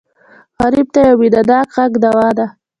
غریب 0.61 0.87
ته 0.93 0.99
یو 1.07 1.15
مینهناک 1.21 1.67
غږ 1.75 1.91
دوا 2.03 2.27
ده 2.37 2.47